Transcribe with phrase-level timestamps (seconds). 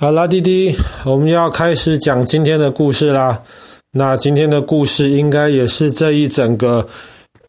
[0.00, 3.42] 好啦，弟弟，我们要开始讲今天的故事啦。
[3.90, 6.86] 那今天的故事应该也是这一整个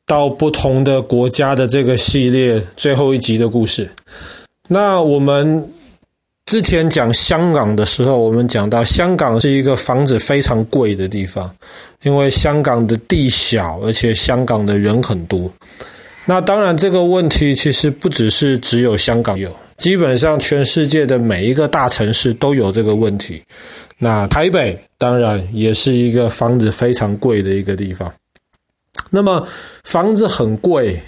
[0.07, 3.87] 到不同的国家的这个系列最后一集的故事。
[4.67, 5.63] 那我们
[6.47, 11.53] 之前讲香港的时候，我们讲到香港是一个房子非常贵的地方，
[12.01, 15.51] 因为香港的地小，而且香港的人很多。
[16.25, 19.55] 那当然，这个问题其实不只是只有香港有。
[19.79, 23.41] 基本上，全世界的每一个大城市都有这个问题。
[23.97, 28.13] 那台北当然也是一个房子非常贵的一个地方。
[29.09, 29.47] 那么
[29.85, 31.01] 房子很贵，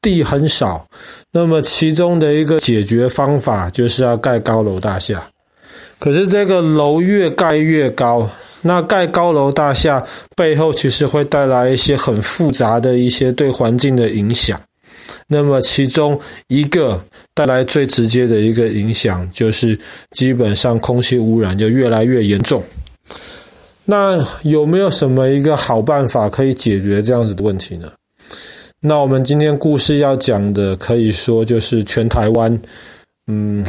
[0.00, 0.86] 地很少，
[1.30, 5.22] 那么其中的一个解决方法就是要盖高楼大厦。
[5.98, 8.28] 可是这个楼越盖越高，
[8.62, 10.02] 那盖高楼大厦
[10.34, 14.58] 背后其实会带来一些很复杂的一些对环境的影响。
[15.28, 16.18] 那么其中
[16.48, 17.02] 一个
[17.34, 19.78] 带来最直接的一个影响，就是
[20.10, 22.62] 基本上空气污染就越来越严重。
[23.84, 27.90] 那有没有什么一个好办法可以解决这样子的问题呢？
[28.80, 32.60] 那我们今天故事要讲的，可以说就是全台湾，
[33.26, 33.64] 嗯，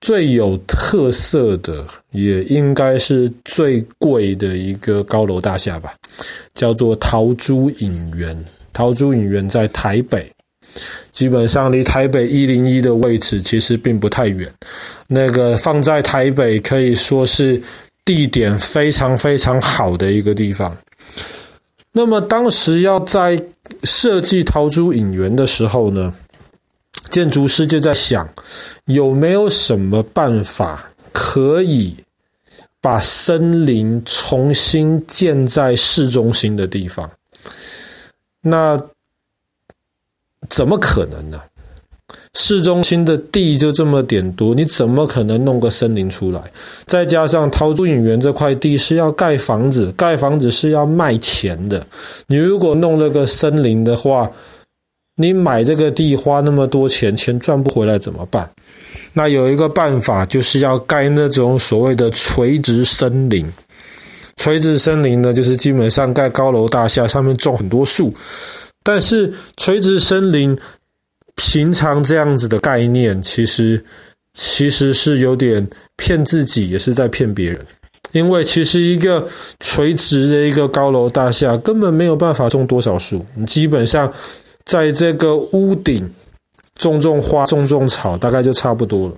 [0.00, 5.94] 最有特色的，也应该是最贵的一个高楼大厦吧，
[6.54, 8.36] 叫做陶朱隐园。
[8.72, 10.30] 陶朱隐园在台北。
[11.10, 14.52] 基本上离台北一零一的位置其实并不太远，
[15.08, 17.60] 那个放在台北可以说是
[18.04, 20.76] 地点非常非常好的一个地方。
[21.92, 23.40] 那么当时要在
[23.82, 26.14] 设计陶朱影园的时候呢，
[27.10, 28.28] 建筑师就在想
[28.84, 31.96] 有没有什么办法可以
[32.80, 37.10] 把森林重新建在市中心的地方。
[38.40, 38.80] 那
[40.50, 41.40] 怎么可能呢？
[42.34, 46.40] 市中心的地就这么点多，你怎么可能弄个森林出来？
[46.86, 51.84] 再加上桃竹影园这块地是要盖房子，盖房子是要卖钱的。
[52.26, 54.30] 你如果弄了个森林的话，
[55.16, 58.48] 你买这个地花那么多钱，钱赚不回来怎么办？
[59.12, 63.46] 那有一个办法，就是要盖那种所谓的垂直森林。
[64.36, 68.14] 垂直森林呢，就是基本上盖高楼大厦，上面种很多树。
[68.82, 70.56] 但是垂直森林，
[71.36, 73.84] 平常这样子的概念，其实
[74.32, 77.64] 其实是有点骗自己，也是在骗别人。
[78.12, 79.28] 因为其实一个
[79.60, 83.24] 垂直的一个高楼大厦，根本没有办法种多少树。
[83.36, 84.12] 你基本上
[84.64, 86.10] 在这个屋顶
[86.76, 89.14] 种种花、种种草，大概就差不多了。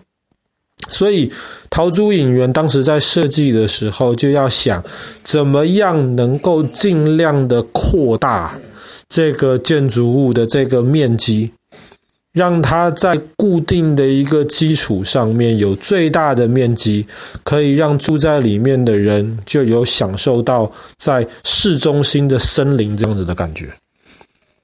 [0.88, 1.32] 所以
[1.70, 4.82] 陶朱影园当时在设计的时候，就要想
[5.22, 8.52] 怎么样能够尽量的扩大。
[9.12, 11.52] 这个建筑物的这个面积，
[12.32, 17.06] 让它在固定的一个基础上面有最大的面积，
[17.44, 23.68] 可以让住在里面的人就有享受到在市中心的森林这样子的感觉。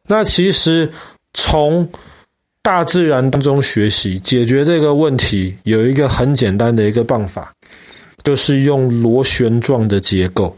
[0.06, 0.90] 那其实
[1.34, 1.86] 从
[2.62, 7.52] 大自然当中学习解决这个问题，有一个很简单的一个办法，
[8.24, 10.56] 就是用螺旋状的结构。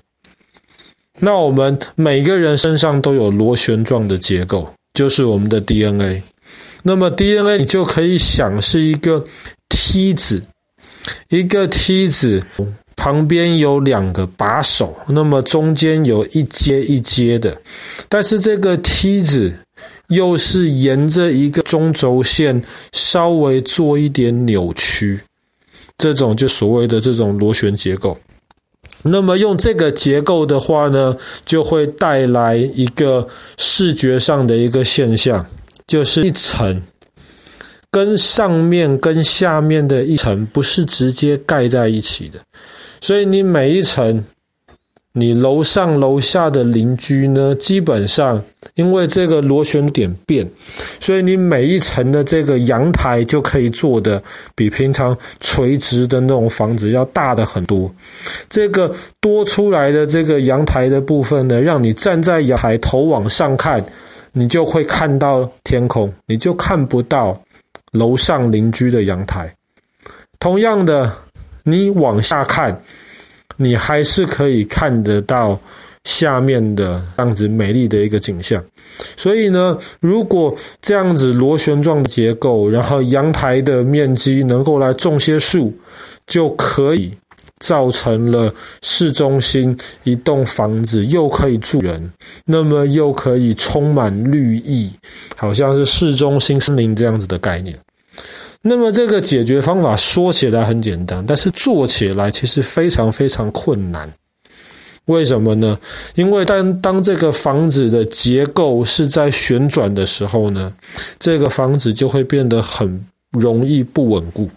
[1.20, 6.22] 那我们每个人身上都有螺旋状的结构，就是我们的 DNA。
[6.82, 9.24] 那么 DNA 你就可以想是一个
[9.68, 10.42] 梯子，
[11.28, 12.42] 一个梯子
[12.96, 17.60] 旁边有两个把手，那么中间有一阶一阶的，
[18.08, 19.54] 但是这个梯子
[20.08, 25.20] 又是沿着一个中轴线稍微做一点扭曲，
[25.98, 28.18] 这种就所谓的这种螺旋结构。
[29.02, 33.26] 那么用这个结构的话呢，就会带来一个
[33.58, 35.46] 视觉上的一个现象，
[35.86, 36.82] 就是一层
[37.90, 42.40] 跟上面跟下面的一层不是直接盖在一起的，
[43.00, 44.24] 所以你每一层。
[45.12, 48.40] 你楼上楼下的邻居呢，基本上
[48.74, 50.48] 因为这个螺旋点变，
[51.00, 54.22] 所以你每一层的这个阳台就可以做的
[54.54, 57.92] 比平常垂直的那种房子要大的很多。
[58.48, 63.84] 这个多出来的这个阳台的部分呢，让你站在阳台头往上看，
[64.30, 67.36] 你就会看到天空，你就看不到
[67.90, 69.52] 楼上邻居的阳台。
[70.38, 71.12] 同样的，
[71.64, 72.80] 你往下看。
[73.62, 75.60] 你还是可以看得到
[76.04, 78.64] 下面的这样子美丽的一个景象，
[79.18, 85.70] 所以呢，如果这样子螺旋状结构，然后阳台的面积能够来种些树，
[86.26, 87.12] 就可以
[87.58, 92.10] 造成了市中心一栋房子又可以住人，
[92.46, 94.90] 那么又可以充满绿意，
[95.36, 97.78] 好像是市中心森林这样子的概念。
[98.62, 104.12] 那么这个解决方法说起来很简单，但是做起来其实非常非常困难。
[105.06, 105.78] 为什么呢？
[106.14, 110.72] 因为当当这个房子的结构是在旋转的时候呢，
[111.18, 114.48] 这个房子就会变得很容易不稳固。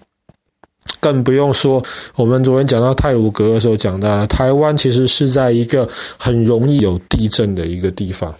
[0.99, 1.83] 更不用说
[2.15, 8.35] 我们昨天讲到泰鲁阁的时候讲到了，台湾其实是在一个很容易有地震的一个地方。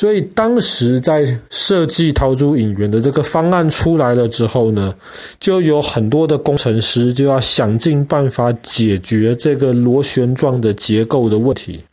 [0.00, 4.94] 所以当时在设计陶朱隐园的这个方案出来了之后呢，
[5.38, 11.84] 就有很多的工程师就要想尽办法解决这个螺旋状的结构的问题。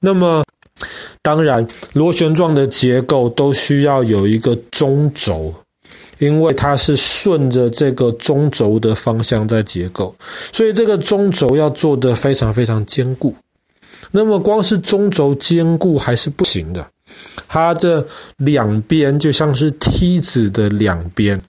[0.00, 0.42] 那么，
[1.20, 5.52] 当然螺旋状的结构都需要有一个中轴，
[6.20, 10.16] 因为它是顺着这个中轴的方向在结构，
[10.52, 13.34] 所以这个中轴要做得非常非常坚固。
[14.10, 16.88] 那么光是中轴坚固还是不行的。
[17.52, 18.06] 它这
[18.36, 21.40] 两边就像是梯子的两边，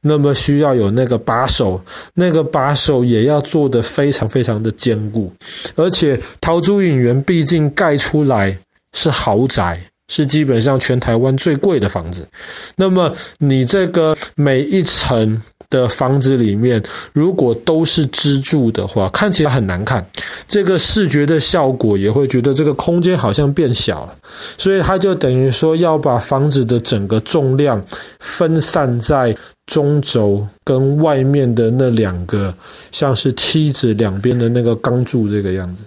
[0.00, 1.80] 那么需要有那个把手，
[2.14, 5.32] 那个把手也要做得非常非常的坚固。
[5.76, 8.58] 而且陶朱影园毕竟盖出来
[8.94, 12.26] 是豪宅，是基本上全台湾最贵的房子，
[12.74, 15.40] 那么你这个每一层。
[15.70, 16.82] 的房子里面，
[17.12, 20.04] 如果都是支柱的话，看起来很难看。
[20.46, 24.14] 这个视觉的效果也会觉得这个空间好像变小了，
[24.56, 27.82] 所以它就等于说要把房子的整个重量
[28.20, 29.36] 分散在
[29.66, 32.54] 中轴跟外面的那两个
[32.90, 35.82] 像是梯子两边的那个钢柱这个样子。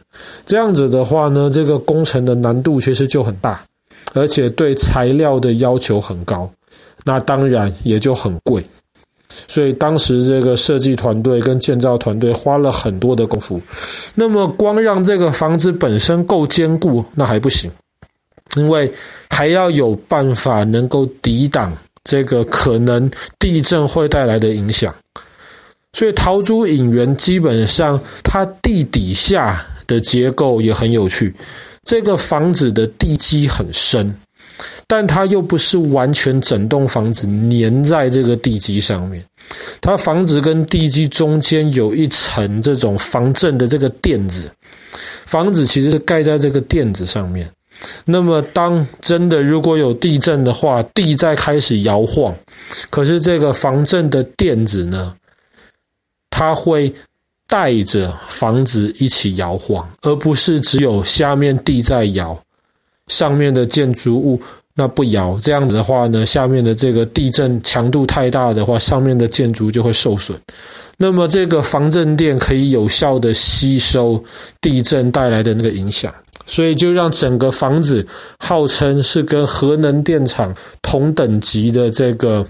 [0.46, 3.64] 这样子的话呢，这个工程的难度其实就很大，
[4.14, 6.48] 而且对材料的要求很高，
[7.04, 8.64] 那当然也就很贵。
[9.48, 13.62] 所以当时这个设计团队跟建造团队花了很多的功夫。
[14.16, 17.70] 那么光让这个房子本身够坚固，那还不行，
[18.56, 18.92] 因为
[19.30, 21.72] 还要有办法能够抵挡
[22.04, 24.94] 这个可能地震会带来的影响。
[25.94, 31.36] 所以陶朱隐园基本上它地底下的结构也很有趣，
[31.84, 34.16] 这个房子的地基很深。
[34.92, 39.24] 但它又不是完全整栋房子粘在这个地基上面，
[39.80, 44.52] 它房子跟地基中间有一层这种防震的这个垫子，
[45.26, 47.50] 房子其实是盖在这个垫子上面。
[48.04, 52.36] 那么当真的如果有地震的话，地在开始摇晃，
[52.90, 55.16] 可是这个防震的垫子呢，
[56.30, 56.94] 它会
[57.48, 62.38] 带着房子一起摇晃，而不是只有下面地在摇。
[63.08, 64.42] 上面的建筑物
[64.76, 70.40] 那不摇，这样子的话呢，下面的这个地震强度太大的话，上面的建筑就会受损。
[70.98, 74.24] 那么这个防震垫可以有效的吸收
[74.62, 76.14] 地震带来的那个影响，
[76.46, 78.06] 所以就让整个房子
[78.40, 82.46] 号称是跟核能电厂同等级的这个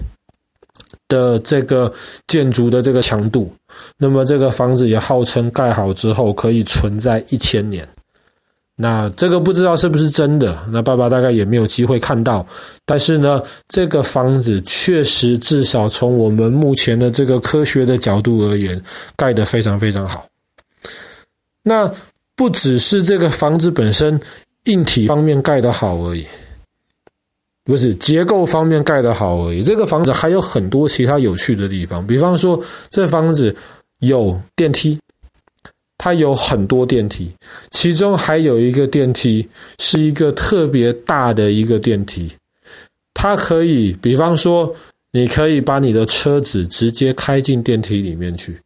[1.08, 1.92] 的这个
[2.28, 3.50] 建筑的这个强度。
[3.96, 7.88] 那么这个房子也号称盖好之后可以存在一千年。
[8.74, 12.44] 那这个不知道是不是真的，那爸爸大概也没有机会看到。
[12.86, 18.82] 但是呢，这个房子确实至少从我们目前的这个科学的角度而言，
[19.14, 20.26] 盖得非常非常好。
[21.62, 21.88] 那
[22.34, 24.18] 不只是这个房子本身
[24.64, 26.26] 硬体方面盖得好而已，
[27.64, 29.62] 不是结构方面盖得好而已。
[29.62, 33.54] 这个房子还有很多其他有趣的地方，比方说，这房子
[34.00, 34.98] 有电梯。
[36.04, 37.30] 它有很多电梯，
[37.70, 42.28] 其中还有一个电梯是一个特别大的一个电梯，
[43.14, 44.74] 它可以，比方说，
[45.12, 48.58] 你可以把你的车子直接开进电梯里面去，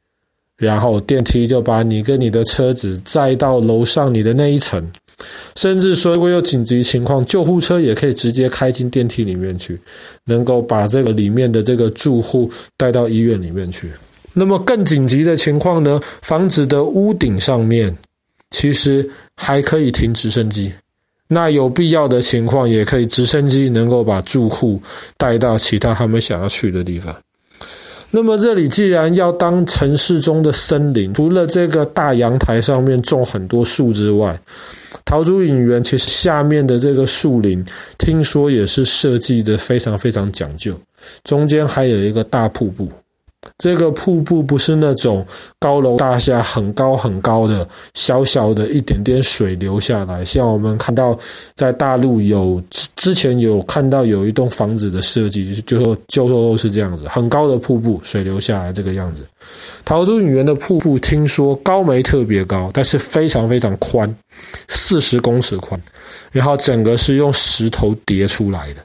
[0.57, 4.83] 然后电梯就把你跟你的车子载到楼上你的那一层，
[5.57, 9.78] 甚至说如果有紧急情况，救护车也可以直接开进电梯里面去，
[10.25, 13.90] 能够把这个里面的这个住户带到医院里面去。
[14.38, 15.99] 那么更紧急的情况呢？
[16.21, 17.97] 房子的屋顶上面
[18.50, 20.71] 其实还可以停直升机。
[21.26, 24.78] 那有必要的情况，也可以直升机能够把住户
[25.16, 27.16] 带到其他他们想要去的地方。
[28.11, 34.38] 那么这里既然要当城市中的森林，除了这个大阳台上面种很多树之外，
[35.07, 37.64] 桃竹影园其实下面的这个树林，
[37.97, 40.78] 听说也是设计的非常非常讲究，
[41.25, 42.87] 中间还有一个大瀑布。
[43.58, 45.26] 这个瀑布不是那种
[45.58, 51.18] 高楼大厦很高很高的，小小的一点点水流下来，像我们看到
[51.54, 52.62] 在大陆有
[52.94, 59.26] 之前有看到有一栋房子的设计，就说就说是这样子，很高的瀑布水流下来这个样子。
[59.84, 64.12] 桃竹女园的瀑布听说高没特别高，但是非常非常宽，
[64.68, 65.80] 四十公尺宽，
[66.32, 68.80] 然后整个是用石头叠出来的。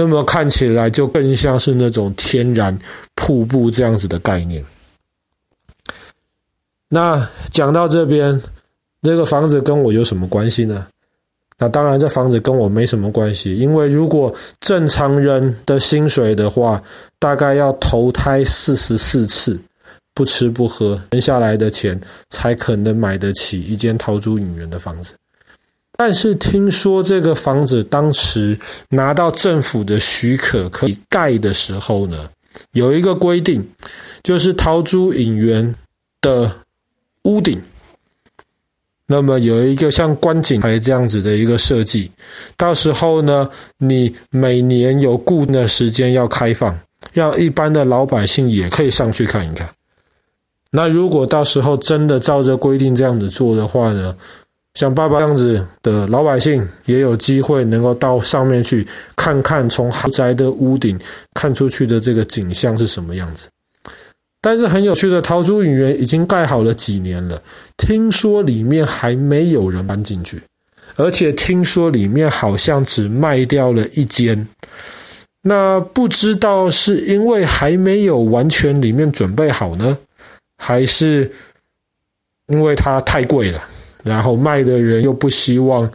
[0.00, 2.74] 那么看起来就更像是那种天然
[3.16, 4.64] 瀑布这样子的概念。
[6.88, 8.40] 那讲到这边，
[9.02, 10.86] 这个房子跟我有什么关系呢？
[11.58, 16.82] 那当然，这房子跟我没什么关系，因为如果正常人的薪水的话，
[17.18, 19.60] 大概要投胎四十四次，
[20.14, 25.12] 不吃不喝，存下来的钱才可能买得起一间陶朱隐园的房子。
[26.02, 32.26] 但是听说这个房子当时拿到政府的许可可以盖的时候呢，
[32.72, 33.62] 有一个规定，
[34.22, 35.74] 就是陶朱隐园
[36.22, 36.50] 的
[37.24, 37.60] 屋顶。
[39.08, 42.10] 那么有一个像观景台这样子的一个设计，
[42.56, 46.80] 到时候呢，你每年有固定的时间要开放，
[47.12, 49.68] 让一般的老百姓也可以上去看一看。
[50.72, 54.16] 那如果到时候真的照着规定这样子做的话呢，
[54.74, 58.86] 像爸爸这样子的老百姓也有机会能够到上面去
[59.16, 60.98] 看看，从豪宅的屋顶
[61.34, 63.48] 看出去的这个景象是什么样子。
[64.40, 67.42] 但是很有趣的，陶朱影园已经盖好了几年了，
[67.76, 70.40] 听说里面还没有人搬进去，
[70.96, 74.48] 而且听说里面好像只卖掉了一间。
[75.42, 79.98] 那不知道是因为还没有完全里面准备好呢，
[80.56, 81.30] 还是
[82.46, 83.62] 因为它太贵了，
[84.02, 85.90] 然后卖的人又不希望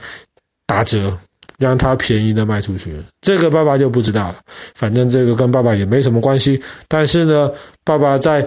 [0.66, 1.18] 打折。
[1.58, 4.36] 让他便宜的卖出去，这个爸爸就不知道了。
[4.74, 6.62] 反正这个跟爸爸也没什么关系。
[6.86, 7.50] 但是呢，
[7.86, 8.46] 爸爸在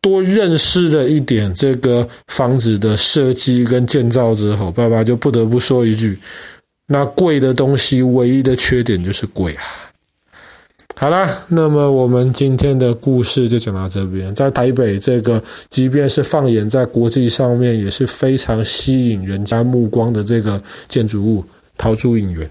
[0.00, 6.16] 多认识了一点这个房子的设计跟建造之后，爸爸就不得不说一句：
[6.86, 9.64] 那贵的东西唯一的缺点就是贵啊。
[10.96, 14.32] 好啦，那么我们今天的故事就讲到这边。
[14.34, 21.44] 在台北这个，即便是放眼在国际上面也是非常吸引人家目光的这个建筑物。
[21.76, 22.48] 桃竹影园。